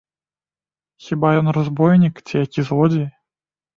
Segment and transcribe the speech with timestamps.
[1.07, 3.07] Хіба ён разбойнік ці які злодзей?